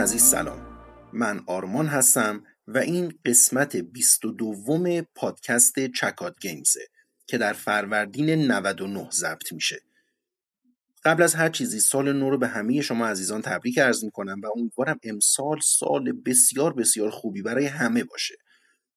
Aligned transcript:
عزیز 0.00 0.22
سلام. 0.22 0.66
من 1.12 1.44
آرمان 1.46 1.86
هستم 1.86 2.44
و 2.66 2.78
این 2.78 3.18
قسمت 3.24 3.76
22 3.76 5.02
پادکست 5.14 5.86
چکات 5.86 6.34
گیمزه 6.40 6.86
که 7.26 7.38
در 7.38 7.52
فروردین 7.52 8.30
99 8.30 9.08
ضبط 9.10 9.52
میشه. 9.52 9.80
قبل 11.04 11.22
از 11.22 11.34
هر 11.34 11.48
چیزی 11.48 11.80
سال 11.80 12.12
نو 12.12 12.30
رو 12.30 12.38
به 12.38 12.48
همه 12.48 12.80
شما 12.80 13.06
عزیزان 13.06 13.42
تبریک 13.42 13.78
عرض 13.78 14.04
می‌کنم 14.04 14.40
و 14.42 14.46
امیدوارم 14.56 14.98
امسال 15.02 15.60
سال 15.62 16.12
بسیار 16.12 16.72
بسیار 16.72 17.10
خوبی 17.10 17.42
برای 17.42 17.66
همه 17.66 18.04
باشه 18.04 18.34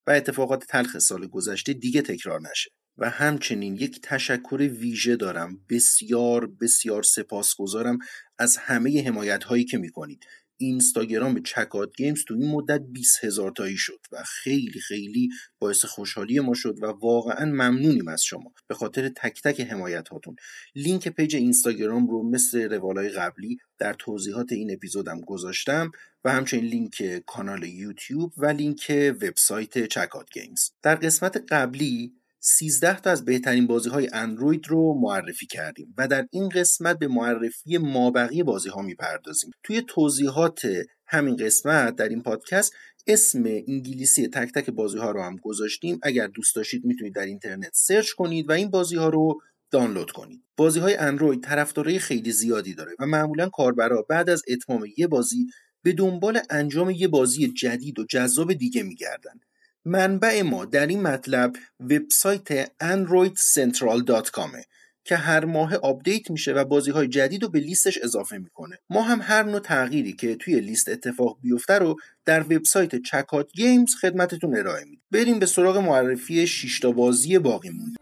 و 0.08 0.12
اتفاقات 0.12 0.66
تلخ 0.66 1.00
سال 1.00 1.28
گذشته 1.28 1.74
دیگه 1.74 2.02
تکرار 2.02 2.42
نشه. 2.42 2.72
و 2.98 3.10
همچنین 3.10 3.76
یک 3.76 4.02
تشکر 4.04 4.56
ویژه 4.56 5.16
دارم. 5.16 5.60
بسیار 5.70 6.48
بسیار 6.48 7.04
سپاسگزارم 7.04 7.98
از 8.38 8.58
همه 8.58 9.04
حمایت 9.08 9.44
هایی 9.44 9.66
که 9.66 9.78
می‌کنید. 9.78 10.26
اینستاگرام 10.66 11.44
چکات 11.44 11.96
گیمز 11.98 12.24
تو 12.28 12.34
این 12.34 12.52
مدت 12.52 12.82
20 12.82 13.26
هزار 13.26 13.52
تایی 13.52 13.78
شد 13.78 14.00
و 14.12 14.24
خیلی 14.26 14.80
خیلی 14.80 15.30
باعث 15.60 15.86
خوشحالی 15.86 16.40
ما 16.40 16.54
شد 16.54 16.76
و 16.82 16.86
واقعا 16.86 17.46
ممنونیم 17.46 18.08
از 18.08 18.24
شما. 18.24 18.54
به 18.68 18.76
خاطر 18.76 19.10
تک 19.10 19.42
تک 19.42 19.62
حمایت 19.62 20.10
هاتون 20.10 20.36
لینک 20.76 21.08
page 21.08 21.36
اینستاگرام 21.36 22.08
رو 22.08 22.30
مثل 22.30 22.74
روالای 22.74 23.10
قبلی 23.10 23.58
در 23.80 23.94
توضیحات 23.94 24.52
این 24.52 24.72
اپیزودم 24.72 25.22
گذاشتم 25.22 25.92
و 26.24 26.32
همچنین 26.32 26.66
لینک 26.66 27.24
کانال 27.26 27.64
یوتیوب 27.64 28.34
و 28.38 28.46
لینک 28.46 28.92
وبسایت 29.22 29.86
چکات 29.88 30.30
گیمز. 30.34 30.70
در 30.84 30.96
قسمت 30.96 31.44
قبلی 31.50 32.14
13 32.46 33.00
تا 33.00 33.10
از 33.10 33.26
بهترین 33.26 33.68
بازی 33.68 33.90
های 33.90 34.10
اندروید 34.14 34.68
رو 34.68 34.94
معرفی 35.02 35.46
کردیم 35.46 35.94
و 35.98 36.08
در 36.08 36.28
این 36.32 36.50
قسمت 36.50 37.00
به 37.00 37.08
معرفی 37.08 37.78
مابقی 37.78 38.44
بازی 38.44 38.70
ها 38.70 38.82
می‌پردازیم. 38.82 39.52
توی 39.64 39.82
توضیحات 39.88 40.62
همین 41.08 41.36
قسمت 41.36 41.96
در 41.96 42.10
این 42.10 42.24
پادکست 42.24 42.74
اسم 43.08 43.44
انگلیسی 43.46 44.28
تک 44.28 44.54
تک 44.54 44.70
بازی 44.70 44.98
ها 44.98 45.12
رو 45.12 45.24
هم 45.24 45.36
گذاشتیم. 45.36 46.00
اگر 46.04 46.28
دوست 46.28 46.56
داشتید 46.56 46.86
می‌تونید 46.86 47.16
در 47.16 47.26
اینترنت 47.26 47.72
search 47.74 48.12
کنید 48.12 48.50
و 48.50 48.52
این 48.52 48.70
بازی 48.70 48.96
ها 48.96 49.10
رو 49.10 49.42
دانلود 49.72 50.12
کنید. 50.12 50.44
بازی 50.58 50.80
های 50.80 50.96
اندروید 50.96 51.44
طرفدارای 51.44 52.00
خیلی 52.00 52.32
زیادی 52.32 52.74
داره 52.74 52.92
و 53.00 53.06
معمولا 53.06 53.50
کاربرا 53.50 54.06
بعد 54.10 54.30
از 54.30 54.42
اتمام 54.48 54.86
یه 54.98 55.08
بازی 55.08 55.48
به 55.84 55.94
دنبال 55.94 56.40
انجام 56.50 56.90
یه 56.90 57.08
بازی 57.08 57.48
جدید 57.48 58.00
و 58.00 58.06
جذاب 58.10 58.54
دیگه 58.54 58.84
میگردن. 58.84 59.40
منبع 59.86 60.42
ما 60.42 60.66
در 60.66 60.88
این 60.88 61.02
مطلب 61.02 61.54
وبسایت 61.80 62.66
androidcentral.com 62.66 64.64
که 65.06 65.16
هر 65.16 65.46
ماه 65.46 65.76
update 65.76 66.32
میشه 66.32 66.54
و 66.54 66.66
بازی 66.66 66.92
های 66.92 67.08
جدید 67.08 67.44
رو 67.44 67.50
به 67.50 67.60
لیستش 67.60 67.98
اضافه 68.04 68.38
می‌کنه. 68.38 68.78
ما 68.90 69.02
هم 69.02 69.20
هر 69.22 69.44
نوع 69.44 69.60
تغییری 69.60 70.14
که 70.14 70.36
توی 70.36 70.60
لیست 70.60 70.90
اتفاق 70.90 71.38
بیفته 71.42 71.74
رو 71.74 71.96
در 72.26 72.42
وبسایت 72.42 72.96
چکات 72.96 73.52
گیمز 73.52 73.96
خدمتتون 74.02 74.58
ارائه 74.58 74.84
میدیم. 74.84 75.02
بریم 75.12 75.40
به 75.40 75.46
سراغ 75.46 75.78
معرفی 75.78 76.48
6 76.48 76.80
تا 76.80 76.92
بازی 76.92 77.40
باقی 77.40 77.70
مونده 77.70 77.98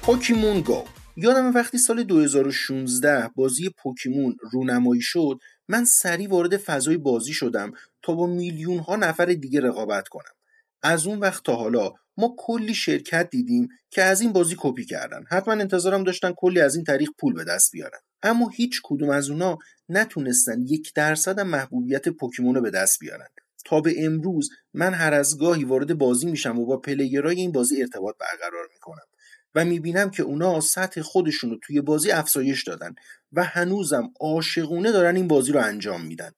پوکیمون 0.03 0.61
گو. 0.61 0.85
یادم 1.17 1.55
وقتی 1.55 1.79
سال 1.79 2.03
2016 2.03 3.31
بازی 3.35 3.71
پوکیمون 3.79 4.37
رونمایی 4.53 5.01
شد 5.01 5.39
من 5.69 5.85
سریع 5.85 6.29
وارد 6.29 6.57
فضای 6.57 6.97
بازی 6.97 7.33
شدم 7.33 7.73
تا 8.03 8.13
با 8.13 8.27
میلیون 8.27 8.79
ها 8.79 8.97
نفر 8.97 9.25
دیگه 9.25 9.61
رقابت 9.61 10.09
کنم. 10.09 10.33
از 10.83 11.07
اون 11.07 11.19
وقت 11.19 11.45
تا 11.45 11.57
حالا 11.57 11.93
ما 12.17 12.35
کلی 12.39 12.75
شرکت 12.75 13.31
دیدیم 13.31 13.69
که 13.91 14.03
از 14.03 14.21
این 14.21 14.33
بازی 14.33 14.57
کپی 14.59 14.85
کردن. 14.85 15.25
حتما 15.31 15.55
انتظارم 15.55 16.05
داشتن 16.05 16.33
کلی 16.37 16.61
از 16.61 16.75
این 16.77 16.85
طریق 16.85 17.09
پول 17.19 17.35
به 17.35 17.45
دست 17.45 17.73
بیارن. 17.73 17.99
اما 18.23 18.49
هیچ 18.49 18.81
کدوم 18.85 19.11
از 19.11 19.31
اونا 19.31 19.59
نتونستن 19.89 20.63
یک 20.63 20.93
درصد 20.95 21.41
محبوبیت 21.41 22.09
پوکیمون 22.09 22.55
رو 22.55 22.61
به 22.61 22.71
دست 22.71 22.99
بیارن. 23.01 23.29
تا 23.65 23.81
به 23.81 23.95
امروز 24.05 24.51
من 24.75 24.95
هر 24.95 25.15
از 25.15 25.39
گاهی 25.39 25.65
وارد 25.65 25.99
بازی 25.99 26.27
میشم 26.27 26.59
و 26.59 26.67
با 26.67 26.77
پلیرای 26.77 27.37
این 27.37 27.53
بازی 27.53 27.83
ارتباط 27.83 28.15
برقرار 28.21 28.69
می‌کنم 28.73 29.05
و 29.55 29.65
می‌بینم 29.65 30.11
که 30.11 30.23
اونا 30.23 30.61
سطح 30.61 31.01
خودشون 31.03 31.51
رو 31.51 31.59
توی 31.63 31.81
بازی 31.81 32.11
افزایش 32.11 32.65
دادن 32.65 32.95
و 33.33 33.45
هنوزم 33.45 34.11
عاشقونه 34.21 34.93
دارن 34.93 35.17
این 35.17 35.29
بازی 35.29 35.53
رو 35.53 35.61
انجام 35.61 36.07
میدن. 36.07 36.33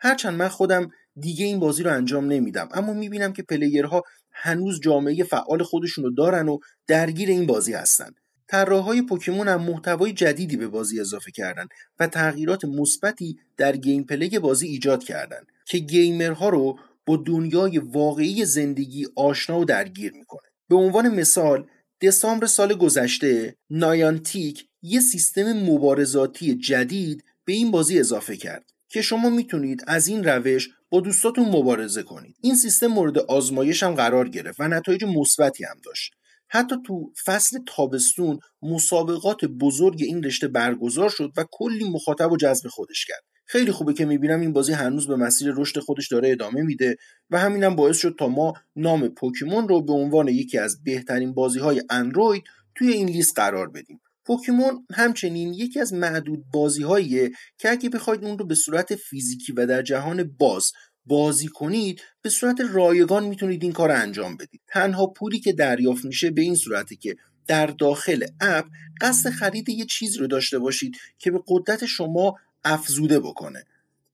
هرچند 0.00 0.38
من 0.38 0.48
خودم 0.48 0.90
دیگه 1.20 1.44
این 1.46 1.60
بازی 1.60 1.82
رو 1.82 1.92
انجام 1.92 2.26
نمیدم 2.26 2.68
اما 2.72 2.92
می‌بینم 2.92 3.32
که 3.32 3.42
player 3.42 3.93
ها 3.93 4.02
هنوز 4.32 4.80
جامعه 4.80 5.24
فعال 5.24 5.62
خودشون 5.62 6.04
رو 6.04 6.10
دارن 6.10 6.48
و 6.48 6.58
درگیر 6.86 7.28
این 7.28 7.46
بازی 7.46 7.72
هستن. 7.72 8.10
طراحهای 8.48 9.02
پوکیمون 9.02 9.48
هم 9.48 9.62
محتوای 9.62 10.12
جدیدی 10.12 10.56
به 10.56 10.68
بازی 10.68 11.00
اضافه 11.00 11.30
کردن 11.30 11.66
و 11.98 12.06
تغییرات 12.06 12.64
مثبتی 12.64 13.38
در 13.56 13.76
gameplay 13.76 14.38
بازی 14.38 14.66
ایجاد 14.66 15.04
کردن 15.04 15.40
که 15.66 15.78
gamer 15.78 16.36
ها 16.36 16.48
رو 16.48 16.78
با 17.06 17.16
دنیای 17.26 17.78
واقعی 17.78 18.44
زندگی 18.44 19.06
آشنا 19.16 19.60
و 19.60 19.64
درگیر 19.64 20.12
می‌کنه. 20.12 20.48
به 20.68 20.76
عنوان 20.76 21.08
مثال 21.14 21.66
دسامبر 22.02 22.46
سال 22.46 22.74
گذشته 22.74 23.56
نایانتیک 23.70 24.64
یه 24.82 25.00
سیستم 25.00 25.52
مبارزاتی 25.52 26.54
جدید 26.54 27.24
به 27.44 27.52
این 27.52 27.70
بازی 27.70 28.00
اضافه 28.00 28.36
کرد 28.36 28.64
که 28.88 29.02
شما 29.02 29.30
می‌تونید 29.30 29.84
از 29.86 30.08
این 30.08 30.24
روش 30.24 30.68
با 30.90 31.00
دوستاتون 31.00 31.48
مبارزه 31.48 32.02
کنید. 32.02 32.36
این 32.40 32.54
سیستم 32.54 32.86
مورد 32.86 33.18
آزمایش 33.18 33.82
هم 33.82 33.94
قرار 33.94 34.28
گرفت 34.28 34.60
و 34.60 34.68
نتایج 34.68 35.04
مثبتی 35.04 35.64
هم 35.64 35.76
داشت. 35.84 36.14
حتی 36.50 36.76
تو 36.86 37.12
فصل 37.24 37.58
تابستون 37.66 38.38
مسابقات 38.62 39.44
بزرگ 39.44 40.02
این 40.02 40.22
رشته 40.22 40.48
برگزار 40.48 41.08
شد 41.10 41.32
و 41.36 41.44
کلی 41.50 41.90
مخاطب 41.90 42.32
و 42.32 42.36
جذب 42.36 42.68
خودش 42.68 43.06
کرد. 43.06 43.22
خیلی 43.46 43.72
خوبه 43.72 43.92
که 43.92 44.04
می‌بینم 44.04 44.40
این 44.40 44.52
بازی 44.52 44.72
هنوز 44.72 45.06
به 45.06 45.16
مسیر 45.16 45.52
رشد 45.56 45.80
خودش 45.80 46.08
داره 46.08 46.30
ادامه 46.30 46.62
میده 46.62 46.96
و 47.30 47.38
همینم 47.38 47.76
باعث 47.76 47.98
شد 47.98 48.16
تا 48.18 48.28
ما 48.28 48.54
نام 48.76 49.08
پوکیمون 49.08 49.68
رو 49.68 49.82
به 49.82 49.92
عنوان 49.92 50.28
یکی 50.28 50.58
از 50.58 50.82
بهترین 50.84 51.34
بازی 51.34 51.58
های 51.58 51.82
اندروید 51.90 52.44
توی 52.74 52.88
این 52.88 53.08
لیست 53.08 53.36
قرار 53.36 53.70
بدیم. 53.70 54.00
پوکیمون 54.28 54.86
همچنین 54.94 55.54
یکی 55.54 55.80
از 55.80 55.92
معدود 55.92 56.44
بازی 56.52 56.82
هاییه 56.82 57.30
که 57.58 57.70
اگه 57.70 57.88
بخواید 57.88 58.24
اون 58.24 58.38
رو 58.38 58.46
به 58.46 58.54
صورت 58.54 58.94
فیزیکی 58.94 59.52
و 59.52 59.66
در 59.66 59.82
جهان 59.82 60.36
باز 60.38 60.72
بازی 61.08 61.48
کنید 61.48 62.02
به 62.22 62.30
صورت 62.30 62.60
رایگان 62.72 63.24
می‌تونید 63.24 63.62
این 63.62 63.72
کار 63.72 63.90
انجام 63.90 64.36
بدید. 64.36 64.60
تنها 64.68 65.06
پولی 65.06 65.40
که 65.40 65.52
دریافت 65.52 66.04
میشه 66.04 66.30
به 66.30 66.42
این 66.42 66.54
صورته 66.54 66.96
که 66.96 67.16
در 67.46 67.66
داخل 67.66 68.26
اپ 68.40 68.66
قصد 69.00 69.30
خرید 69.30 69.68
یه 69.68 69.84
چیز 69.84 70.16
رو 70.16 70.26
داشته 70.26 70.58
باشید 70.58 70.96
که 71.18 71.30
به 71.30 71.42
قدرت 71.46 71.86
شما 71.86 72.34
افزوده 72.64 73.20
بکنه. 73.20 73.64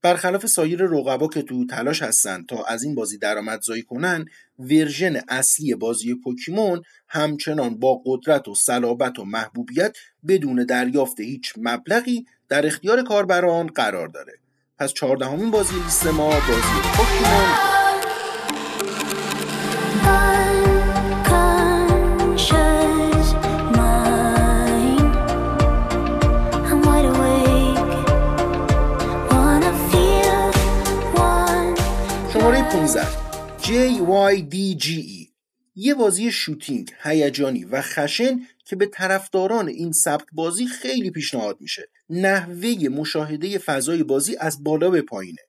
برخلاف 0.01 0.45
سایر 0.45 0.81
رقبا 0.81 1.27
که 1.27 1.41
تو 1.41 1.65
تلاش 1.65 2.01
هستن 2.01 2.43
تا 2.43 2.63
از 2.63 2.83
این 2.83 2.95
بازی 2.95 3.17
درآمدزایی 3.17 3.81
کنن 3.81 4.25
ورژن 4.59 5.21
اصلی 5.27 5.75
بازی 5.75 6.15
پوکیمون 6.15 6.81
همچنان 7.07 7.79
با 7.79 8.01
قدرت 8.05 8.47
و 8.47 8.55
صلابت 8.55 9.19
و 9.19 9.25
محبوبیت 9.25 9.97
بدون 10.27 10.65
دریافت 10.65 11.19
هیچ 11.19 11.53
مبلغی 11.57 12.25
در 12.49 12.67
اختیار 12.67 13.03
کاربران 13.03 13.67
قرار 13.67 14.07
داره. 14.07 14.33
پس 14.77 14.93
چهاردهمین 14.93 15.51
بازی 15.51 15.75
لیست 15.75 16.07
ما 16.07 16.29
بازی 16.29 16.41
پوکیمون. 16.93 17.75
شماره 32.33 32.63
15 32.63 33.07
JYDGE 33.61 35.34
یه 35.77 35.93
بازی 35.93 36.31
شوتینگ 36.31 36.91
هیجانی 37.03 37.65
و 37.65 37.81
خشن 37.81 38.39
که 38.65 38.75
به 38.75 38.85
طرفداران 38.85 39.67
این 39.67 39.91
سبک 39.91 40.25
بازی 40.31 40.67
خیلی 40.67 41.11
پیشنهاد 41.11 41.57
میشه. 41.61 41.89
نحوه 42.09 42.89
مشاهده 42.89 43.57
فضای 43.57 44.03
بازی 44.03 44.37
از 44.39 44.63
بالا 44.63 44.89
به 44.89 45.01
پایینه. 45.01 45.41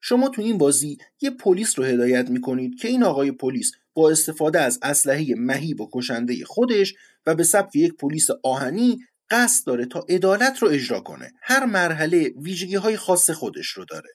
شما 0.00 0.28
تو 0.28 0.42
این 0.42 0.58
بازی 0.58 0.98
یه 1.20 1.30
پلیس 1.30 1.78
رو 1.78 1.84
هدایت 1.84 2.30
می‌کنید 2.30 2.78
که 2.80 2.88
این 2.88 3.02
آقای 3.02 3.32
پلیس 3.32 3.72
با 3.94 4.10
استفاده 4.10 4.60
از 4.60 4.78
اسلحه 4.82 5.34
مهیب 5.36 5.80
و 5.80 5.88
کشنده 5.92 6.44
خودش 6.44 6.94
و 7.26 7.34
به 7.34 7.44
سبک 7.44 7.76
یک 7.76 7.92
پلیس 7.92 8.28
آهنی 8.42 8.98
قصد 9.30 9.66
داره 9.66 9.86
تا 9.86 10.06
عدالت 10.08 10.58
رو 10.58 10.68
اجرا 10.68 11.00
کنه. 11.00 11.32
هر 11.42 11.64
مرحله 11.66 12.32
ویژگی 12.42 12.76
های 12.76 12.96
خاص 12.96 13.30
خودش 13.30 13.68
رو 13.68 13.84
داره. 13.84 14.08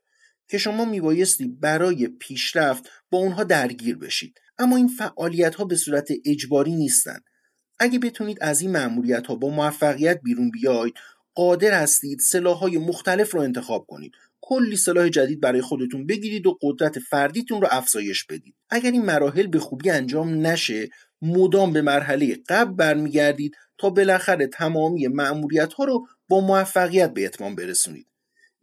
که 0.48 0.58
شما 0.58 0.86
میبایستی 0.86 1.48
برای 1.48 2.08
پیشرفت 2.08 2.90
با 3.10 3.18
اونها 3.18 3.44
درگیر 3.44 3.98
بشید. 3.98 4.40
اما 4.64 4.76
این 4.76 4.88
فعالیت 4.88 5.56
ها 5.56 5.66
به 5.66 5.76
صورت 5.76 6.10
اجباری 6.26 6.76
نیستن 6.76 7.20
اگه 7.80 8.00
بتونید 8.00 8.38
از 8.42 8.62
این 8.62 8.72
معمولیت 8.72 9.28
ها 9.28 9.36
با 9.36 9.50
موفقیت 9.50 10.20
بیرون 10.24 10.52
بیاید 10.52 10.94
قادر 11.36 11.82
هستید 11.82 12.20
سلاح 12.20 12.58
های 12.58 12.78
مختلف 12.78 13.32
رو 13.32 13.42
انتخاب 13.42 13.86
کنید. 13.88 14.12
کلی 14.42 14.76
سلاح 14.76 15.10
جدید 15.10 15.42
برای 15.42 15.62
خودتون 15.62 16.06
بگیرید 16.06 16.48
و 16.48 16.58
قدرت 16.62 17.00
فردیتون 17.00 17.62
رو 17.62 17.68
افزایش 17.72 18.26
بدید. 18.26 18.56
اگر 18.70 18.92
این 18.92 19.06
مراحل 19.06 19.48
به 19.48 19.60
خوبی 19.60 19.90
انجام 19.90 20.48
نشه 20.48 20.90
مدام 21.22 21.74
به 21.74 21.82
مرحله 21.82 22.38
قبل 22.50 22.74
برمیگردید 22.74 23.56
تا 23.78 23.90
بالاخره 23.90 24.48
تمامی 24.48 25.08
معمولیت 25.08 25.74
ها 25.74 25.84
رو 25.84 26.08
با 26.30 26.42
موفقیت 26.42 27.14
به 27.14 27.26
اتمام 27.26 27.56
برسونید. 27.56 28.08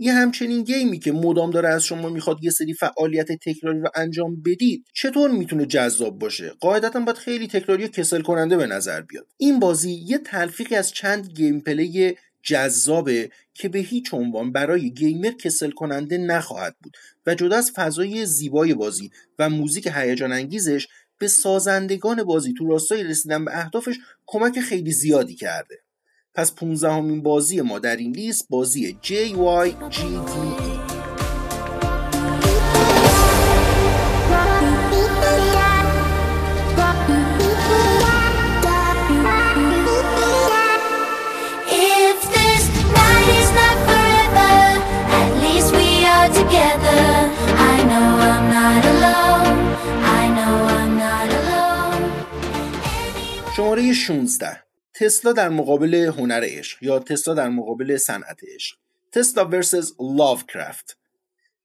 یه 0.02 0.12
همچنین 0.12 0.62
game 0.62 0.91
ی 0.91 0.98
که 0.98 1.12
مدام 1.12 1.50
داره 1.50 1.68
از 1.68 1.84
شما 1.84 2.08
می‌خواد 2.08 2.44
یه 2.44 2.50
سری 2.50 2.74
فعالیت 2.74 3.32
تکراری 3.32 3.80
رو 3.80 3.88
انجام 3.94 4.42
بدید 4.42 4.84
چطور 4.94 5.30
می‌تونه 5.30 5.66
جذاب 5.66 6.18
باشه؟ 6.18 6.52
قاعدتا 6.60 7.00
باید 7.00 7.18
خیلی 7.18 7.46
تکراری 7.46 7.84
و 7.84 7.88
کسل 7.88 8.20
کننده 8.20 8.56
به 8.56 8.66
نظر 8.66 9.00
بیاد. 9.00 9.26
این 9.36 9.60
بازی 9.60 9.90
یه 9.90 10.18
تلفیقی 10.18 10.74
از 10.74 10.92
چند 10.92 11.26
gameplay 11.26 12.16
جذابه 12.42 13.30
که 13.54 13.68
به 13.68 13.78
هیچ 13.78 14.14
عنوان 14.14 14.52
برای 14.52 14.90
gamer 14.90 15.30
کسل 15.30 15.70
کننده 15.70 16.18
نخواهد 16.18 16.76
بود 16.82 16.96
و 17.26 17.34
جدا 17.34 17.56
از 17.56 17.72
فضای 17.74 18.26
زیبای 18.26 18.74
بازی 18.74 19.10
و 19.38 19.50
موزیک 19.50 19.88
هیجان 19.94 20.32
انگیزش 20.32 20.88
به 21.18 21.28
سازندگان 21.28 22.24
بازی 22.24 22.54
تو 22.58 22.66
راستای 22.66 23.04
رسیدن 23.04 23.44
به 23.44 23.58
اهدافش 23.58 23.94
کمک 24.26 24.60
خیلی 24.60 24.92
زیادی 24.92 25.34
کرده. 25.34 25.78
پس 26.34 26.54
15 26.54 26.92
همین 26.92 27.22
بازی 27.22 27.60
ما 27.60 27.78
در 27.78 27.96
این 27.96 28.12
لیست 28.12 28.46
بازی 28.50 28.98
JYGDE 29.02 30.70
شماره 53.56 53.92
16 53.92 54.69
تسلا 55.00 55.32
در 55.32 55.48
مقابل 55.48 55.94
هنر 55.94 56.40
عشق 56.44 56.82
یا 56.82 56.98
تسلا 56.98 57.34
در 57.34 57.48
مقابل 57.48 57.96
صنعت 57.96 58.40
عشق. 58.54 58.76
تسلا 59.12 59.48
ورسز 59.48 59.92
لافکرافت 60.00 60.96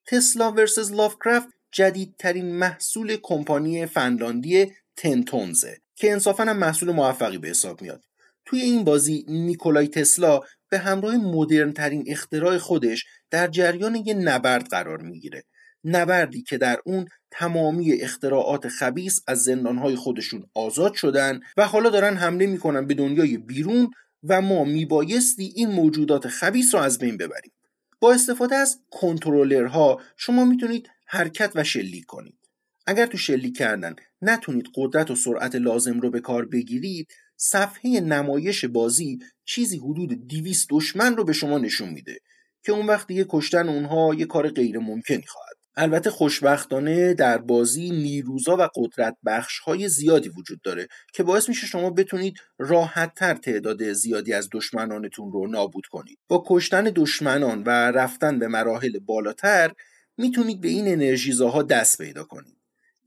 تسلا 0.05 0.51
ورسز 0.51 0.91
لافکرافت 0.91 1.47
جدیدترین 1.71 2.45
محصول 2.45 3.17
کمپانی 3.21 3.85
فنلاندی 3.85 4.71
تنتونزه 4.95 5.77
که 5.95 6.11
انصافا 6.11 6.43
هم 6.43 6.57
محصول 6.57 6.91
موفقی 6.91 7.37
به 7.37 7.47
حساب 7.47 7.81
میاد. 7.81 8.03
توی 8.45 8.61
این 8.61 8.83
بازی 8.83 9.25
نیکولای 9.27 9.87
تسلا 9.87 10.41
به 10.69 10.77
همراه 10.77 11.15
مدرن 11.15 11.73
ترین 11.73 12.03
اختراع 12.07 12.57
خودش 12.57 13.05
در 13.31 13.47
جریان 13.47 13.95
یه 13.95 14.13
نبرد 14.13 14.67
قرار 14.67 15.01
می‌گیره. 15.01 15.43
نبردی 15.83 16.41
که 16.41 16.57
در 16.57 16.79
اون 16.85 17.07
تمامی 17.37 17.93
اختراعات 17.93 18.67
خبیس 18.67 19.21
از 19.27 19.43
زندانهای 19.43 19.95
خودشون 19.95 20.43
آزاد 20.53 20.93
شدن 20.93 21.39
و 21.57 21.67
حالا 21.67 21.89
دارن 21.89 22.17
حمله 22.17 22.47
می‌کنن 22.47 22.87
به 22.87 22.93
دنیای 22.93 23.37
بیرون 23.37 23.91
و 24.23 24.41
ما 24.41 24.63
میبایستی 24.63 25.53
این 25.55 25.69
موجودات 25.69 26.27
خبیس 26.27 26.75
رو 26.75 26.81
از 26.81 26.99
بین 26.99 27.17
ببریم. 27.17 27.51
با 27.99 28.13
استفاده 28.13 28.55
از 28.55 28.79
کنترلرها 28.91 30.01
شما 30.17 30.45
می‌تونید 30.45 30.89
حرکت 31.05 31.51
و 31.55 31.63
شلیک 31.63 32.05
کنید. 32.05 32.39
اگر 32.87 33.05
تو 33.05 33.17
شلیک 33.17 33.57
کردن 33.57 33.95
نتونید 34.21 34.65
قدرت 34.75 35.11
و 35.11 35.15
سرعت 35.15 35.55
لازم 35.55 35.99
رو 35.99 36.09
به 36.09 36.19
کار 36.19 36.45
بگیرید 36.45 37.07
صفحه 37.37 37.99
نمایش 37.99 38.65
بازی 38.65 39.19
چیزی 39.45 39.77
حدود 39.77 40.27
200 40.27 40.67
دشمن 40.69 41.15
رو 41.15 41.23
به 41.23 41.33
شما 41.33 41.57
نشون 41.57 41.89
میده 41.89 42.19
که 42.63 42.71
اون 42.71 42.85
وقت 42.85 43.07
دیگه 43.07 43.25
کشتن 43.29 43.69
اونها 43.69 44.13
یه 44.13 44.25
کار 44.25 44.49
غیر 44.49 44.79
ممکنی 44.79 45.25
خواهد 45.27 45.44
البته 45.77 46.10
خوشبختانه 46.10 47.13
در 47.13 47.38
بازی 47.38 47.92
نیروزا 47.92 48.57
و 48.57 48.69
قدرت 48.75 49.18
بخش 49.25 49.60
های 49.60 49.89
زیادی 49.89 50.30
وجود 50.30 50.62
داره 50.62 50.88
که 51.13 51.24
باعث 51.24 51.50
میشه 51.50 51.68
شما 51.68 51.89
بتونید 51.89 52.38
راحتتر 52.60 53.33
تعداد 53.33 53.94
زیادی 53.94 54.33
از 54.33 54.50
دشمنانتون 54.51 55.31
رو 55.31 55.48
نابود 55.48 55.86
کنید. 55.86 56.19
با 56.27 56.44
کشتن 56.48 56.83
دشمنان 56.95 57.63
و 57.63 57.69
رفتن 57.69 58.39
به 58.39 58.48
مراحل 58.48 59.00
بالاتر 59.00 59.72
می‌تونید 60.18 60.62
به 60.62 60.68
این 60.68 60.88
انرژیزاها 60.88 61.63
دست 61.63 61.98
پیدا 61.98 62.24
کنید. 62.24 62.57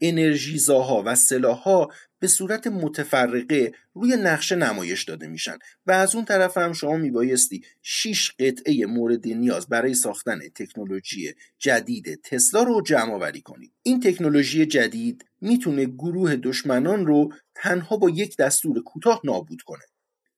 انرژیزاها 0.01 1.03
و 1.07 1.15
سلاحها 1.15 1.91
به 2.21 2.27
صورت 2.27 2.67
متفرقه 2.67 3.73
روی 3.95 4.17
نقشه 4.17 4.57
نمایش 4.57 5.05
داده 5.05 5.27
میشن 5.27 5.59
و 5.87 5.93
از 5.93 6.15
اون 6.15 6.25
طرف 6.25 6.57
هم 6.57 6.73
شما 6.73 6.97
میبایستی 6.97 7.65
6 7.83 8.33
قطعه 8.39 8.87
مورد 8.87 9.29
نیاز 9.29 9.69
برای 9.69 9.95
ساختن 9.95 10.39
تکنولوژی 10.55 11.35
جدید 11.59 12.21
تسلا 12.23 12.63
رو 12.63 12.83
جمع 12.83 13.13
آوری 13.13 13.41
کنید 13.41 13.73
این 13.83 14.01
تکنولوژی 14.01 14.67
جدید 14.67 15.25
می‌تونه 15.41 15.85
گروه 15.85 16.37
دشمنان 16.37 17.07
رو 17.07 17.33
تنها 17.55 17.97
با 17.97 18.11
یک 18.11 18.37
دستور 18.37 18.83
کوتاه 18.83 19.21
نابود 19.25 19.63
کنه. 19.63 19.85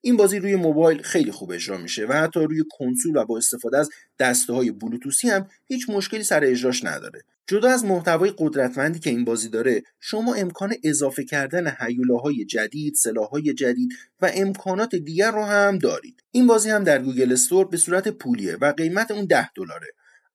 این 0.00 0.16
بازی 0.16 0.38
روی 0.38 0.56
موبایل 0.56 1.02
خیلی 1.02 1.30
خوب 1.30 1.50
اجرا 1.50 1.78
میشه 1.78 2.06
و 2.06 2.12
حتی 2.12 2.40
روی 2.40 2.64
کنسول 2.78 3.16
و 3.16 3.24
با 3.24 3.38
استفاده 3.38 3.78
از 3.78 3.90
دسته 4.18 4.52
های 4.52 4.70
بلوتوسی 4.70 5.30
هم 5.30 5.48
هیچ 5.66 5.90
مشکلی 5.90 6.22
سر 6.22 6.44
اجراش 6.44 6.84
نداره. 6.84 7.22
جدا 7.46 7.70
از 7.70 7.84
محتوای 7.84 8.32
قدرتمندی 8.38 8.98
که 8.98 9.10
این 9.10 9.24
بازی 9.24 9.48
داره 9.48 9.82
شما 10.00 10.34
امکان 10.34 10.74
اضافه 10.84 11.24
کردن 11.24 11.76
هیولاهای 11.80 12.44
جدید 12.44 12.94
سلاحهای 12.94 13.54
جدید 13.54 13.90
و 14.20 14.30
امکانات 14.34 14.94
دیگر 14.94 15.30
رو 15.30 15.44
هم 15.44 15.78
دارید. 15.78 16.22
این 16.30 16.46
بازی 16.46 16.70
هم 16.70 16.84
در 16.84 17.02
گوگل 17.02 17.32
استور 17.32 17.68
به 17.68 17.76
صورت 17.76 18.08
پولیه 18.08 18.56
و 18.60 18.72
قیمت 18.72 19.10
اون 19.10 19.24
10 19.24 19.50
دلاره. 19.52 19.86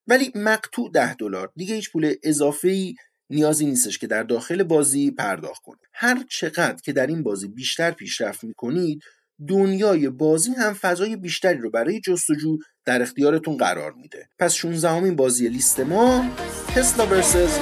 ولی 0.07 0.31
مقطوع 0.35 0.91
10 0.91 1.13
دلار 1.13 1.51
دیگه 1.55 1.75
هیچ 1.75 1.91
پول 1.91 2.13
اضافه 2.23 2.67
ای 2.67 2.95
نیازی 3.29 3.65
نیستش 3.65 3.97
که 3.97 4.07
در 4.07 4.23
داخل 4.23 4.63
بازی 4.63 5.11
پرداخت 5.11 5.61
کنید. 5.61 5.87
هر 5.93 6.23
چقدر 6.29 6.81
که 6.83 6.93
در 6.93 7.07
این 7.07 7.23
بازی 7.23 7.47
بیشتر 7.47 7.91
پیشرفت 7.91 8.43
می‌کنید 8.43 9.03
دنیای 9.49 10.09
بازی 10.09 10.51
هم 10.51 10.73
فضای 10.73 11.15
بیشتری 11.15 11.57
رو 11.57 11.71
برای 11.71 11.99
جستجو 11.99 12.57
در 12.85 13.01
اختیارتون 13.01 13.57
قرار 13.57 13.93
میده. 13.93 14.29
پس 14.39 14.53
16 14.53 14.89
همین 14.89 15.15
بازی 15.15 15.49
لیست 15.49 15.79
ما 15.79 16.25
تسلا 16.75 17.07
ورسز 17.07 17.59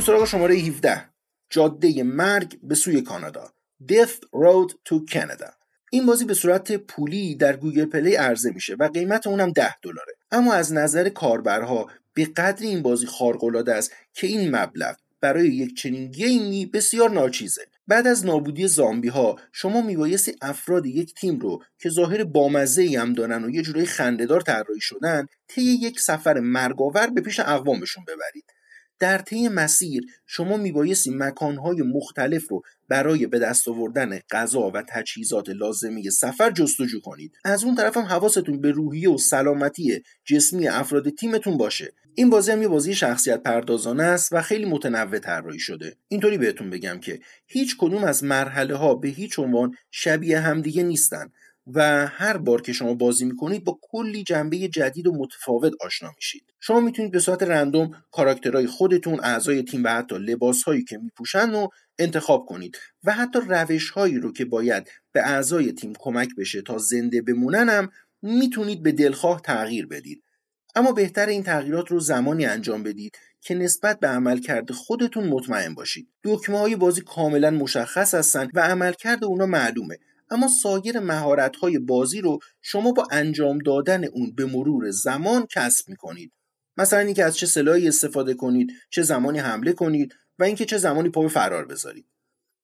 بریم 0.00 0.16
سراغ 0.16 0.28
شماره 0.28 0.54
17 0.54 1.04
جاده 1.50 2.02
مرگ 2.02 2.58
به 2.62 2.74
سوی 2.74 3.02
کانادا. 3.02 3.52
Death 3.92 4.20
Road 4.34 4.70
to 4.88 5.14
Canada. 5.14 5.52
این 5.90 6.06
بازی 6.06 6.24
به 6.24 6.34
صورت 6.34 6.72
پولی 6.72 7.34
در 7.34 7.56
Google 7.56 7.84
Play 7.84 8.14
عرضه 8.14 8.50
میشه 8.50 8.74
و 8.74 8.88
قیمت 8.88 9.26
اونم 9.26 9.52
10 9.52 9.76
دلاره. 9.82 10.12
اما 10.30 10.54
از 10.54 10.72
نظر 10.72 11.08
کاربرها 11.08 11.90
به 12.14 12.24
قدری 12.24 12.68
این 12.68 12.82
بازی 12.82 13.06
خارق‌العاده 13.06 13.74
است 13.74 13.92
که 14.14 14.26
این 14.26 14.56
مبلغ 14.56 14.96
برای 15.20 15.48
یک 15.48 15.76
چنین 15.76 16.10
game 16.10 16.55
ی 16.55 16.66
بسیار 16.66 17.10
ناچیزه. 17.10 17.66
بعد 17.86 18.06
از 18.06 18.26
نابودی 18.26 18.68
زامبی 18.68 19.08
ها 19.08 19.38
شما 19.52 19.80
میبایستی 19.80 20.36
افراد 20.42 20.86
یک 20.86 21.14
تیم 21.14 21.38
رو 21.38 21.62
که 21.78 21.90
ظاهر 21.90 22.24
بامزه 22.24 22.82
ای 22.82 22.96
هم 22.96 23.12
دارن 23.12 23.44
و 23.44 23.50
یه 23.50 23.62
جورایی 23.62 23.86
خندهدار 23.86 24.40
طراحی 24.40 24.80
شدن 24.80 25.26
طی 25.48 25.62
یک 25.62 26.00
سفر 26.00 26.40
مرگاور 26.40 27.06
به 27.06 27.20
پیش 27.20 27.40
اقوامشون 27.40 28.04
ببرید. 28.04 28.44
در 29.00 29.18
طی 29.18 29.48
مسیر 29.48 30.04
شما 30.26 30.56
میبایستی 30.56 31.10
مکانهای 31.14 31.82
مختلف 31.82 32.48
رو 32.48 32.62
برای 32.88 33.26
به 33.26 33.38
دست 33.38 33.68
آوردن 33.68 34.18
غذا 34.30 34.70
و 34.70 34.82
تجهیزات 34.88 35.48
لازمه 35.48 36.10
سفر 36.10 36.50
جستجو 36.50 37.00
کنید. 37.00 37.32
از 37.44 37.64
اون 37.64 37.74
طرف 37.74 37.96
هم 37.96 38.02
حواستون 38.02 38.60
به 38.60 38.70
روحیه 38.70 39.10
و 39.10 39.18
سلامتی 39.18 40.02
جسمی 40.24 40.68
افراد 40.68 41.08
تیمتون 41.08 41.56
باشه. 41.56 41.92
این 42.14 42.30
بازی 42.30 42.52
هم 42.52 42.62
یه 42.62 42.68
بازی 42.68 42.94
شخصیت 42.94 43.42
پردازانه 43.42 44.02
است 44.02 44.32
و 44.32 44.42
خیلی 44.42 44.64
متنوع 44.64 45.18
طراحی 45.18 45.58
شده. 45.58 45.96
اینطوری 46.08 46.38
بهتون 46.38 46.70
بگم 46.70 47.00
که 47.00 47.20
هیچ 47.46 47.76
کدوم 47.78 48.04
از 48.04 48.24
مرحله 48.24 48.76
ها 48.76 48.94
به 48.94 49.08
هیچ 49.08 49.38
عنوان 49.38 49.74
شبیه 49.90 50.40
همدیگه 50.40 50.82
نیستن. 50.82 51.30
و 51.74 52.06
هر 52.06 52.36
بار 52.36 52.62
که 52.62 52.72
شما 52.72 52.94
بازی 52.94 53.24
می‌کنید 53.24 53.64
با 53.64 53.78
کلی 53.82 54.24
جنبه 54.24 54.56
جدید 54.56 55.06
و 55.06 55.12
متفاوت 55.12 55.72
آشنا 55.80 56.10
میشید. 56.16 56.44
شما 56.60 56.80
می‌تونید 56.80 57.12
به 57.12 57.18
صورت 57.18 57.42
رندوم 57.42 57.90
کاراکترهای 58.12 58.66
خودتون 58.66 59.20
اعضای 59.22 59.62
تیم 59.62 59.84
و 59.84 59.88
حتی 59.88 60.18
لباسهایی 60.18 60.84
که 60.84 60.98
میپوشن 60.98 61.50
رو 61.50 61.68
انتخاب 61.98 62.46
کنید 62.46 62.78
و 63.04 63.12
حتی 63.12 63.38
روش 63.48 63.90
هایی 63.90 64.18
رو 64.18 64.32
که 64.32 64.44
باید 64.44 64.90
به 65.12 65.20
اعضای 65.20 65.72
تیم 65.72 65.92
کمک 65.98 66.28
بشه 66.38 66.62
تا 66.62 66.78
زنده 66.78 67.22
بمونن 67.22 67.68
هم 67.68 67.90
می‌تونید 68.22 68.82
به 68.82 68.92
دلخواه 68.92 69.40
تغییر 69.40 69.86
بدید. 69.86 70.22
اما 70.74 70.92
بهتر 70.92 71.26
این 71.26 71.42
تغییرات 71.42 71.88
رو 71.88 72.00
زمانی 72.00 72.46
انجام 72.46 72.82
بدید 72.82 73.18
که 73.40 73.54
نسبت 73.54 74.00
به 74.00 74.08
عملکرد 74.08 74.70
خودتون 74.70 75.24
مطمئن 75.24 75.74
باشید. 75.74 76.08
دکمه 76.24 76.58
های 76.58 76.76
بازی 76.76 77.00
کاملا 77.00 77.50
مشخص 77.50 78.14
هستند 78.14 78.50
و 78.54 78.60
عملکرد 78.60 79.24
اونا 79.24 79.46
معلومه. 79.46 79.98
اما 80.30 80.48
سایر 80.62 81.00
مهارت 81.00 81.56
های 81.56 81.78
بازی 81.78 82.20
رو 82.20 82.38
شما 82.62 82.92
با 82.92 83.06
انجام 83.10 83.58
دادن 83.58 84.04
اون 84.04 84.34
به 84.34 84.46
مرور 84.46 84.90
زمان 84.90 85.46
کسب 85.46 85.88
می‌کنید. 85.88 86.32
مثلا 86.76 86.98
اینکه 86.98 87.24
از 87.24 87.36
چه 87.36 87.46
سلاحی 87.46 87.88
استفاده 87.88 88.34
کنید 88.34 88.72
چه 88.90 89.02
زمانی 89.02 89.38
حمله 89.38 89.72
کنید 89.72 90.14
و 90.38 90.44
اینکه 90.44 90.64
چه 90.64 90.78
زمانی 90.78 91.08
پا 91.08 91.22
به 91.22 91.28
فرار 91.28 91.66
بذارید. 91.66 92.06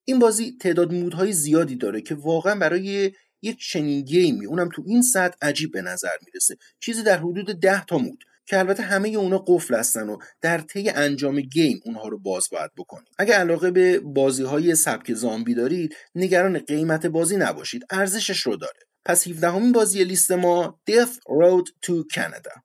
این 0.04 0.18
بازی 0.18 0.56
تعداد 0.60 0.92
مودهای 0.92 1.32
زیادی 1.32 1.76
داره 1.76 2.00
که 2.00 2.14
واقعا 2.14 2.54
برای 2.54 3.12
یک 3.42 3.58
چنین 3.58 4.04
گیمی 4.04 4.46
اونم 4.46 4.68
تو 4.74 4.82
این 4.86 5.02
سطح 5.02 5.36
عجیب 5.42 5.72
به 5.72 5.82
نظر 5.82 6.16
می‌رسه. 6.26 6.56
چیزی 6.80 7.02
در 7.02 7.18
حدود 7.18 7.60
ده 7.60 7.84
تا 7.84 7.98
مود. 7.98 8.24
که 8.46 8.58
البته 8.58 8.82
همه 8.82 9.08
اونا 9.08 9.38
قفل 9.38 9.74
هستن 9.74 10.08
و 10.08 10.16
در 10.40 10.58
طی 10.58 10.90
انجام 10.90 11.40
گیم 11.40 11.80
اونها 11.84 12.08
رو 12.08 12.18
باز 12.18 12.48
باید 12.52 12.70
بکنید. 12.76 13.08
اگه 13.18 13.34
علاقه 13.34 13.70
به 13.70 13.98
بازی 14.00 14.42
های 14.42 14.74
سبک 14.74 15.14
زامبی 15.14 15.54
دارید 15.54 15.94
نگران 16.14 16.58
قیمت 16.58 17.06
بازی 17.06 17.36
نباشید 17.36 17.82
ارزشش 17.90 18.40
رو 18.40 18.56
داره. 18.56 18.80
پس 19.04 19.28
17 19.28 19.50
همین 19.50 19.72
بازی 19.72 20.04
لیست 20.04 20.32
ما 20.32 20.80
Death 20.90 21.14
Road 21.14 21.86
to 21.86 21.92
Canada. 22.14 22.62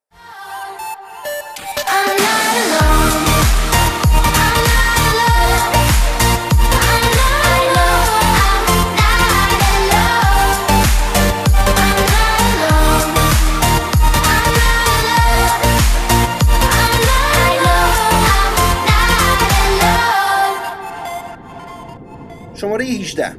18 22.91 23.37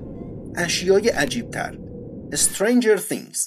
اشیای 0.57 1.09
عجیبتر. 1.09 1.79
Stranger 2.35 2.99
Things. 2.99 3.39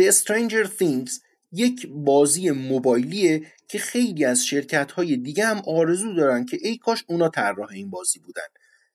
The 0.00 0.12
Stranger 0.12 0.66
Things 0.80 1.10
یک 1.52 1.86
بازی 1.90 2.50
موبایلیه 2.50 3.42
که 3.68 3.78
خیلی 3.78 4.24
از 4.24 4.46
شرکت 4.46 4.92
های 4.92 5.16
دیگه 5.16 5.46
هم 5.46 5.62
آرزو 5.66 6.14
دارن 6.14 6.44
که 6.44 6.58
ای 6.60 6.76
کاش 6.76 7.04
اونا 7.06 7.28
طراح 7.28 7.70
این 7.70 7.90
بازی 7.90 8.18
بودن. 8.18 8.42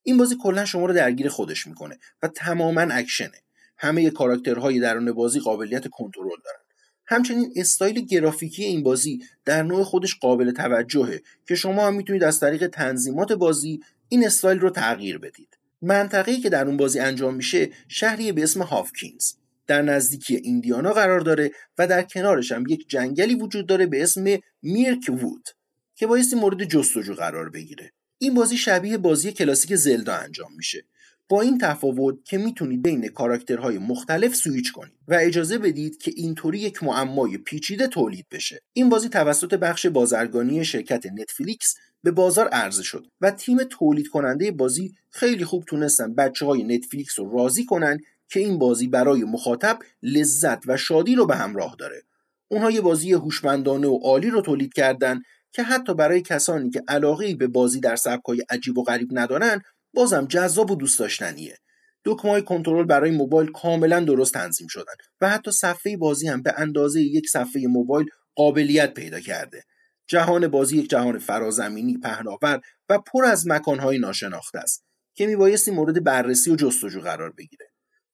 این 0.04 0.18
بازی 0.18 0.36
کلا 0.44 0.66
شما 0.66 0.86
رو 0.86 0.94
درگیر 0.94 1.30
خودش 1.30 1.68
می‌کنه 1.68 1.98
و 2.24 2.28
تماما 2.28 2.82
اکشنه. 2.82 3.42
همه 3.78 4.10
کاراکترهای 4.10 4.80
درون 4.80 5.12
بازی 5.12 5.40
قابلیت 5.40 5.88
کنترل 5.88 6.42
دارن. 6.46 6.60
همچنین 7.06 7.54
استایل 7.56 8.06
گرافیکی 8.06 8.64
این 8.64 8.84
بازی 8.84 9.22
در 9.46 9.64
نوع 9.64 9.84
خودش 9.84 10.16
قابل 10.16 10.52
توجهه 10.52 11.22
که 11.48 11.56
شما 11.56 11.88
هم 11.88 11.96
می‌تونید 11.96 12.24
از 12.24 12.40
طریق 12.40 12.68
تنظیمات 12.68 13.32
بازی 13.32 13.80
این 14.10 14.26
استایل 14.26 14.60
رو 14.60 14.70
تغییر 14.70 15.18
بدید. 15.18 15.57
منطقه‌ای 15.82 16.40
که 16.40 16.50
در 16.50 16.66
اون 16.66 16.78
بازی 16.78 17.00
انجام 17.00 17.36
میشه 17.36 17.70
شهری 17.88 18.32
به 18.32 18.44
اسم 18.44 18.62
Hawkins. 18.62 19.34
در 19.68 19.82
نزدیکی 19.82 20.36
ایندیانا 20.36 20.94
قرار 20.94 21.20
داره 21.20 21.52
و 21.78 21.88
در 21.88 22.04
کنارش 22.04 22.52
هم 22.52 22.64
یک 22.68 22.90
جنگلی 22.90 23.36
وجود 23.36 23.68
داره 23.68 23.86
به 23.86 24.04
اسم 24.04 24.38
Mirkwood 24.62 25.50
که 25.96 26.08
بایستی 26.08 26.36
مورد 26.36 26.64
جستجو 26.64 27.14
قرار 27.14 27.50
بگیره. 27.50 27.92
این 28.18 28.34
بازی 28.34 28.58
شبیه 28.58 28.98
بازی 28.98 29.32
کلاسیک 29.32 29.76
زلدا 29.76 30.16
انجام 30.16 30.54
میشه. 30.58 30.86
با 31.30 31.42
این 31.42 31.58
تفاوت 31.58 32.26
که 32.26 32.38
می‌تونید 32.38 32.84
بین 32.84 33.08
کاراکترهای 33.08 33.78
مختلف 33.78 34.36
سویچ 34.36 34.72
کنید 34.72 34.98
و 35.08 35.18
اجازه 35.22 35.58
بدید 35.58 35.98
که 35.98 36.12
اینطوری 36.16 36.60
یک 36.60 36.84
معمای 36.84 37.38
پیچیده 37.38 37.88
تولید 37.88 38.26
بشه. 38.32 38.62
این 38.74 38.90
بازی 38.90 39.10
توسط 39.10 39.54
بخش 39.54 39.86
بازرگانی 39.86 40.66
شرکت 40.66 41.06
نتفلیکس 41.06 41.76
به 42.04 42.12
بازار 42.12 42.48
عرضه 42.48 42.84
شد 42.84 43.08
و 43.22 43.32
تیم 43.32 43.64
تولید 43.64 44.08
کننده 44.08 44.52
بازی 44.52 44.94
خیلی 45.10 45.46
خوب 45.46 45.64
تونستن 45.68 46.16
بچه 46.16 46.46
های 46.46 46.64
نتفلیکس 46.64 47.20
رو 47.20 47.38
راضی 47.38 47.66
کنن 47.66 48.00
که 48.30 48.40
این 48.40 48.60
بازی 48.60 48.88
برای 48.88 49.24
مخاطب 49.24 49.80
لذت 50.04 50.60
و 50.68 50.78
شادی 50.78 51.16
رو 51.16 51.26
به 51.26 51.36
همراه 51.36 51.76
داره. 51.80 52.04
اونها 52.48 52.72
یه 52.72 52.82
بازی 52.82 53.14
هوشمندانه 53.14 53.88
و 53.88 53.98
عالی 53.98 54.30
رو 54.30 54.42
تولید 54.42 54.74
کردن 54.74 55.22
که 55.52 55.64
حتی 55.64 55.94
برای 55.94 56.22
کسانی 56.22 56.70
که 56.70 56.84
علاقه 56.88 57.36
به 57.36 57.48
بازی 57.48 57.80
در 57.80 57.96
سبکای 57.96 58.44
عجیب 58.50 58.78
و 58.78 58.84
غریب 58.84 59.10
ندارن 59.12 59.62
بازم 59.94 60.26
جذاب 60.26 60.72
و 60.72 60.76
دوست 60.76 61.00
داشتنیه. 61.00 61.58
دکمه 62.06 62.42
کنترل 62.42 62.86
برای 62.86 63.12
موبایل 63.12 63.52
کاملا 63.52 64.00
درست 64.00 64.34
تنظیم 64.34 64.68
شدن 64.68 64.94
و 65.22 65.30
حتی 65.30 65.52
صفحه 65.52 65.98
بازی 65.98 66.28
هم 66.28 66.42
به 66.42 66.54
اندازه 66.58 67.02
یک 67.02 67.30
صفحه 67.30 67.68
موبایل 67.68 68.08
قابلیت 68.36 68.94
پیدا 68.94 69.20
کرده. 69.20 69.64
جهان 70.08 70.48
بازی 70.48 70.78
یک 70.78 70.90
جهان 70.90 71.20
فرازمینی 71.20 71.98
پهناور 71.98 72.62
و 72.90 73.00
پر 73.00 73.26
از 73.26 73.48
مکانهای 73.48 74.00
ناشناخته 74.00 74.60
است 74.60 74.84
که 75.16 75.28
میبایستی 75.28 75.72
مورد 75.72 76.04
بررسی 76.04 76.52
و 76.52 76.56
جستجو 76.56 77.02
قرار 77.02 77.32
بگیره. 77.32 77.66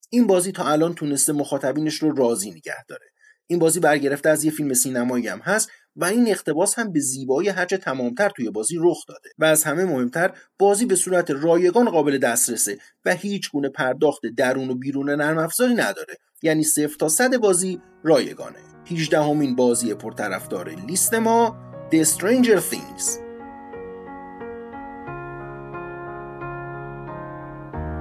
این 0.10 0.28
بازی 0.28 0.52
تا 0.52 0.68
الان 0.72 0.96
تونسته 0.96 1.34
مخاطبینش 1.34 1.96
رو 1.96 2.16
راضی 2.16 2.52
نگه 2.52 2.84
داره. 2.88 3.06
این 3.48 3.60
بازی 3.60 3.80
برگرفته 3.80 4.30
از 4.30 4.44
یه 4.44 4.52
فیلم 4.52 4.74
سینمایی 4.74 5.28
هم 5.28 5.40
هست 5.40 5.70
و 5.96 6.06
این 6.06 6.28
اقتباس 6.28 6.80
هم 6.80 6.92
به 6.92 7.00
زیبایی 7.00 7.50
هرچه 7.50 7.78
تمامتر 7.78 8.30
توی 8.30 8.50
بازی 8.50 8.78
رخ 8.80 9.06
داده 9.08 9.30
و 9.38 9.46
از 9.46 9.64
همه 9.64 9.86
مهمتر 9.86 10.34
بازی 10.60 10.86
به 10.86 10.96
صورت 10.96 11.32
رایگان 11.32 11.90
قابل 11.90 12.18
دسترسه 12.18 12.78
و 13.06 13.16
هیچ 13.16 13.52
گونه 13.52 13.70
پرداخت 13.70 14.22
درون 14.38 14.70
و 14.70 14.76
بیرون 14.76 15.10
نرم 15.10 15.38
افزاری 15.38 15.74
نداره. 15.74 16.18
یعنی 16.42 16.64
صفر 16.64 16.96
تا 17.00 17.10
صد 17.10 17.38
بازی 17.38 17.82
رایگانه. 18.04 18.60
18 18.92 19.22
همین 19.22 19.56
بازی 19.56 19.94
پرطرفدار 19.94 20.70
لیست 20.70 21.14
ما 21.14 21.73
The 21.94 22.04
Stranger 22.06 22.60
Things. 22.60 23.20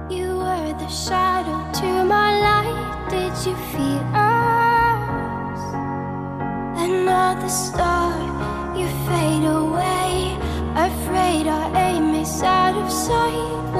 You 0.09 0.29
were 0.43 0.73
the 0.79 0.87
shadow 0.87 1.61
to 1.79 2.03
my 2.03 2.29
light. 2.47 3.07
Did 3.11 3.33
you 3.45 3.55
feel 3.71 4.03
us? 4.15 5.61
Another 6.89 7.47
star, 7.47 8.17
you 8.75 8.87
fade 9.05 9.45
away. 9.45 10.39
Afraid 10.75 11.45
our 11.45 11.69
aim 11.77 12.15
is 12.15 12.41
out 12.41 12.75
of 12.75 12.91
sight 12.91 13.72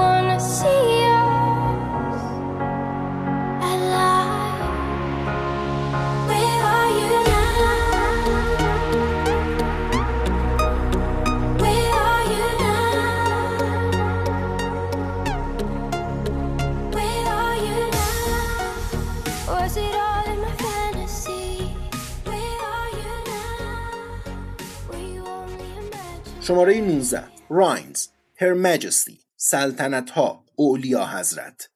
شماره 26.44 26.82
19 26.82 27.24
Reigns 27.50 28.08
Her 28.40 28.56
Majesty. 28.66 29.18
سلطنت 29.38 30.10
ها 30.10 30.46
علیاحضرت. 30.56 31.70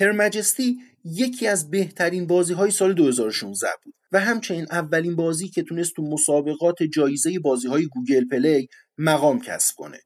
Her 0.00 0.12
Majesty 0.12 0.78
یکی 1.04 1.46
از 1.46 1.70
بهترین 1.70 2.26
بازی 2.26 2.54
های 2.54 2.70
سال 2.70 2.92
2016 2.92 3.68
بود 3.84 3.94
و 4.12 4.20
همچنین 4.20 4.66
اولین 4.70 5.16
بازی 5.16 5.48
که 5.48 5.62
تونست 5.62 5.94
تو 5.96 6.02
مسابقات 6.02 6.82
جایزه 6.82 7.38
بازی 7.38 7.68
های 7.68 7.86
Google 7.86 8.24
Play 8.28 8.68
مقام 8.98 9.40
کسب 9.40 9.74
کنه. 9.76 9.98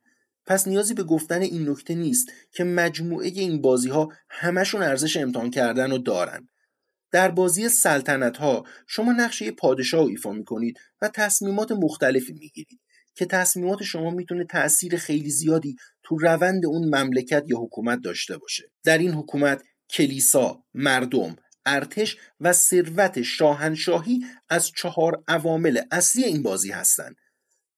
پس 0.47 0.69
نیازی 0.69 0.95
به 0.95 1.03
گفتن 1.03 1.43
این 1.43 1.69
نکته 1.69 1.95
نیست 1.95 2.29
که 2.53 2.65
مجموعه 2.65 3.29
این 3.29 3.62
بازی 3.62 3.89
ها 3.89 4.12
همشون 4.31 4.83
ارزش 4.83 5.17
امتحان 5.17 5.51
کردن 5.51 5.93
و 5.93 5.99
دارن. 5.99 6.49
در 7.12 7.31
بازی 7.31 7.69
سلطنت 7.69 8.37
ها 8.37 8.65
شما 8.87 9.12
نقش 9.12 9.50
پادشاه 9.51 10.01
رو 10.01 10.09
ایفا 10.09 10.33
می‌کنید 10.33 10.79
و 11.03 11.09
تصمیمات 11.09 11.73
مختلفی 11.73 12.33
می‌گیرید. 12.33 12.82
که 13.14 13.26
تصمیمات 13.26 13.83
شما 13.83 14.11
می‌تونه 14.11 14.45
تأثیر 14.45 14.97
خیلی 14.97 15.31
زیادی 15.31 15.76
تو 16.02 16.19
روند 16.19 16.66
اون 16.66 16.85
مملکت 16.85 17.45
یا 17.47 17.59
حکومت 17.59 17.99
داشته 18.04 18.38
باشه 18.38 18.71
در 18.85 18.99
این 18.99 19.12
حکومت 19.12 19.62
کلیسا، 19.90 20.64
مردم، 20.75 21.37
ارتش 21.66 22.16
و 22.40 22.52
ثروت 22.52 23.23
شاهنشاهی 23.23 24.21
از 24.49 24.71
چهار 24.76 25.23
عوامل 25.28 25.81
اصلی 25.90 26.25
این 26.25 26.42
بازی 26.42 26.71
هستند. 26.71 27.16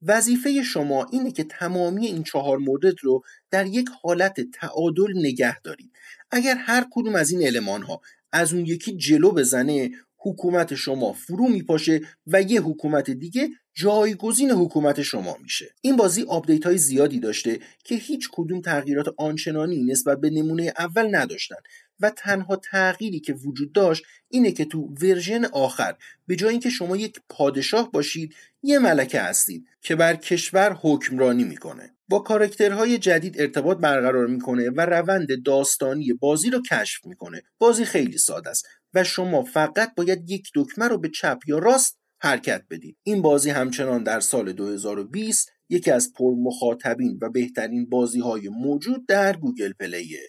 وظیفه 0.03 0.63
شما 0.63 1.07
اینه 1.13 1.33
که 1.33 1.45
تمامی 1.45 2.07
این 2.07 2.23
چهار 2.23 2.59
مورد 2.59 2.95
رو 3.03 3.23
در 3.51 3.67
یک 3.67 3.89
حالت 4.03 4.41
تعادل 4.41 5.13
نگه 5.17 5.61
دارید. 5.61 5.93
اگر 6.31 6.57
هر 6.57 6.87
کدوم 6.91 7.15
از 7.15 7.31
این 7.31 7.43
علمان 7.43 7.83
ها 7.83 8.01
از 8.33 8.53
اون 8.53 8.67
یکی 8.67 8.97
جلو 8.97 9.33
بزنه 9.33 9.91
حکومت 10.25 10.75
شما 10.75 11.13
فرو 11.13 11.49
میپاشه 11.49 12.01
و 12.27 12.43
یه 12.43 12.61
حکومت 12.61 13.11
دیگه 13.11 13.49
جایگزین 13.75 14.51
حکومت 14.51 15.03
شما 15.03 15.37
میشه. 15.43 15.75
این 15.81 15.97
بازی 15.97 16.23
update 16.23 16.67
های 16.67 16.79
زیادی 16.79 17.21
داشته 17.21 17.59
که 17.85 17.95
هیچ 17.95 18.29
کدوم 18.33 18.61
تغییرات 18.61 19.15
آنچنانی 19.19 19.85
نسبت 19.85 20.21
به 20.21 20.31
نمونه 20.31 20.73
اول 20.79 21.17
نداشتن 21.17 21.57
و 22.01 22.11
تنها 22.11 22.57
تغییری 22.57 23.21
که 23.21 23.33
وجود 23.33 23.73
داشت 23.73 24.05
اینه 24.29 24.53
که 24.53 24.65
تو 24.65 24.95
version 25.03 25.45
آخر 25.45 25.95
به 26.27 26.37
جای 26.37 26.51
اینکه 26.51 26.71
شما 26.71 26.97
یک 26.97 27.21
پادشاه 27.29 27.91
باشید 27.93 28.35
یه 28.63 28.79
ملکه 28.79 29.21
هستید 29.21 29.67
که 29.81 29.97
بر 29.97 30.17
کشور 30.17 30.79
حکمرانی 30.81 31.45
می‌کنه. 31.45 31.91
با 32.09 32.19
کارکترهای 32.19 32.99
جدید 32.99 33.41
ارتباط 33.41 33.79
برقرار 33.79 34.27
می‌کنه 34.27 34.71
و 34.71 34.81
روند 34.81 35.43
داستانی 35.45 36.13
بازی 36.13 36.51
رو 36.51 36.63
کشف 36.63 37.07
می‌کنه. 37.07 37.43
بازی 37.59 37.85
خیلی 37.85 38.19
ساده 38.19 38.51
است. 38.51 38.67
و 38.95 39.05
شما 39.05 39.43
فقط 39.43 39.95
باید 39.97 40.31
یک 40.31 40.51
دکمه 40.55 40.89
رو 40.89 40.99
به 40.99 41.09
چپ 41.09 41.39
یا 41.47 41.59
راست 41.59 41.99
حرکت 42.21 42.63
بدید 42.71 42.97
این 43.03 43.23
بازی 43.23 43.51
همچنان 43.51 44.03
در 44.03 44.21
سال 44.21 44.53
2020 44.53 45.51
یکی 45.69 45.91
از 45.91 46.13
پرمخاطبین 46.17 47.19
و 47.23 47.31
بهترین 47.31 47.89
بازی 47.89 48.21
های 48.21 48.49
موجود 48.49 49.07
در 49.07 49.37
Google 49.37 49.73
Play 49.81 50.19
ه 50.19 50.29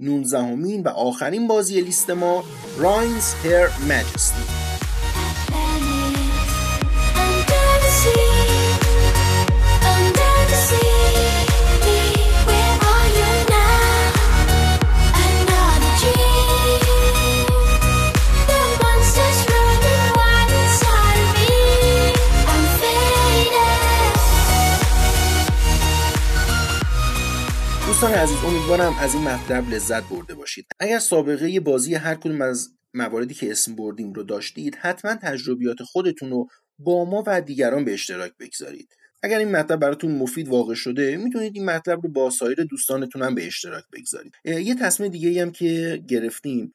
19 0.00 0.38
و 0.84 0.88
آخرین 0.88 1.48
بازی 1.48 1.80
لیست 1.80 2.10
ما 2.10 2.44
Reigns 2.78 3.34
Her 3.34 3.68
Majesty 3.88 4.65
دوستان 28.06 28.22
عزیز 28.22 28.44
امیدوارم 28.44 28.96
از 29.00 29.14
این 29.14 29.22
مطلب 29.22 29.70
لذت 29.70 30.02
برده 30.08 30.34
باشید. 30.34 30.66
اگر 30.80 30.98
سابقه 30.98 31.60
بازی 31.60 31.94
هر 31.94 32.14
کدوم 32.14 32.42
از 32.42 32.68
مواردی 32.94 33.34
که 33.34 33.50
اسم 33.50 33.76
بردیم 33.76 34.12
رو 34.12 34.22
داشتید 34.22 34.74
حتما 34.74 35.14
تجربیات 35.14 35.82
خودتون 35.82 36.30
رو 36.30 36.46
با 36.78 37.04
ما 37.04 37.24
و 37.26 37.40
دیگران 37.40 37.84
به 37.84 37.94
اشتراک 37.94 38.32
بگذارید. 38.40 38.88
اگر 39.22 39.38
این 39.38 39.50
مطلب 39.50 39.80
براتون 39.80 40.18
مفید 40.18 40.48
واقع 40.48 40.74
شده 40.74 41.16
می‌تونید 41.16 41.52
این 41.54 41.64
مطلب 41.64 42.00
رو 42.02 42.08
با 42.08 42.30
سایر 42.30 42.64
دوستانتون 42.70 43.22
هم 43.22 43.34
به 43.34 43.46
اشتراک 43.46 43.84
بگذارید. 43.92 44.32
یه 44.44 44.74
تصمیم 44.74 45.08
دیگه 45.08 45.42
هم 45.42 45.50
که 45.50 46.02
گرفتیم 46.08 46.74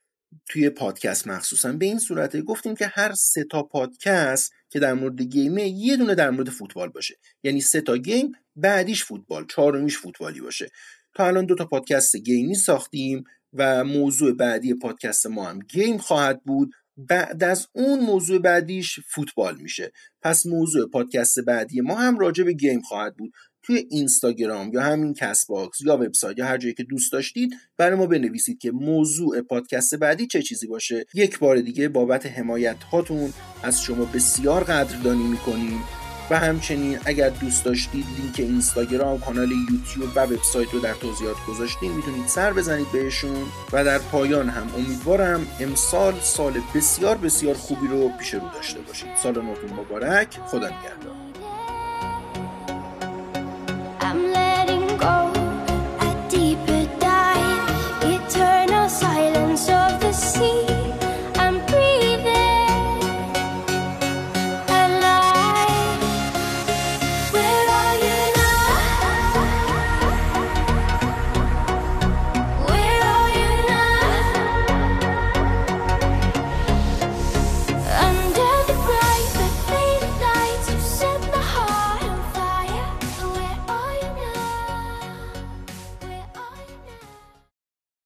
توی 0.49 0.69
پادکست 0.69 1.27
مخصوصا 1.27 1.73
به 1.73 1.85
این 1.85 1.99
صورته 1.99 2.41
گفتیم 2.41 2.75
که 2.75 2.87
هر 2.87 3.13
سه 3.13 3.43
تا 3.43 3.63
پادکست 3.63 4.51
که 4.69 4.79
در 4.79 4.93
مورد 4.93 5.21
گیمه 5.21 5.67
یه 5.67 5.97
دونه 5.97 6.15
در 6.15 6.29
مورد 6.29 6.49
فوتبال 6.49 6.89
باشه. 6.89 7.15
یعنی 7.43 7.61
سه 7.61 7.81
تا 7.81 7.97
game 7.97 8.31
بعدیش 8.55 9.03
فوتبال 9.03 9.45
چهارمیش 9.49 9.97
فوتبالی 9.97 10.41
باشه. 10.41 10.69
تا 11.15 11.27
الان 11.27 11.45
دو 11.45 11.55
تا 11.55 11.65
پادکست 11.65 12.15
game 12.15 12.47
ی 12.47 12.55
ساختیم 12.55 13.23
و 13.53 13.83
موضوع 13.83 14.33
بعدی 14.33 14.73
پادکست 14.73 15.27
ما 15.27 15.45
هم 15.45 15.59
game 15.59 15.97
خواهد 15.97 16.43
بود. 16.43 16.71
بعد 16.97 17.43
از 17.43 17.67
اون 17.73 17.99
موضوع 17.99 18.39
بعدیش 18.39 18.99
فوتبال 19.09 19.57
میشه. 19.61 19.91
پس 20.21 20.45
موضوع 20.45 20.89
پادکست 20.89 21.39
بعدی 21.39 21.81
ما 21.81 21.95
هم 21.95 22.19
راجع 22.19 22.43
به 22.43 22.53
game 22.53 22.81
خواهد 22.81 23.15
بود. 23.15 23.31
توی 23.63 23.85
اینستاگرام 23.89 24.73
یا 24.73 24.81
همین 24.81 25.13
کس 25.13 25.45
باکس 25.45 25.81
یا 25.81 25.97
وبسایت 25.97 26.37
یا 26.37 26.45
هر 26.45 26.57
جایی 26.57 26.73
که 26.73 26.83
دوست 26.83 27.11
داشتید 27.11 27.53
برای 27.77 27.97
ما 27.97 28.05
بنویسید 28.05 28.57
که 28.57 28.71
موضوع 28.71 29.41
پادکست 29.41 29.95
بعدی 29.95 30.27
چه 30.27 30.41
چیزی 30.41 30.67
باشه. 30.67 31.05
یک 31.13 31.39
بار 31.39 31.61
دیگه 31.61 31.89
بابت 31.89 32.25
حمایت 32.25 32.83
هاتون 32.83 33.33
از 33.63 33.81
شما 33.81 34.05
بسیار 34.05 34.63
قدردانی 34.63 35.23
می‌کنیم. 35.23 36.00
و 36.31 36.39
همچنین 36.39 36.99
اگر 37.05 37.29
دوست 37.29 37.65
داشتید 37.65 38.05
لینک 38.17 38.39
اینستاگرام 38.39 39.19
کانال 39.19 39.51
یوتیوب 39.51 40.09
و 40.15 40.19
وبسایت 40.19 40.73
رو 40.73 40.79
در 40.79 40.93
توضیحات 40.93 41.35
گذاشتیم 41.47 41.91
می‌تونید 41.91 42.27
سر 42.27 42.53
بزنید 42.53 42.91
بهشون 42.91 43.43
و 43.73 43.85
در 43.85 43.97
پایان 43.97 44.49
هم 44.49 44.67
امیدوارم 44.77 45.47
امسال 45.59 46.13
سال 46.21 46.53
بسیار 46.75 47.17
بسیار 47.17 47.55
خوبی 47.55 47.87
رو 47.87 48.09
پیش 48.19 48.33
رو 48.33 48.39
داشته 48.53 48.79
باشید. 48.79 49.09
سال 49.23 49.33
نوتون 49.33 49.69
مبارک. 49.79 50.39
خدا 50.47 50.67
نگهدار. 50.67 51.15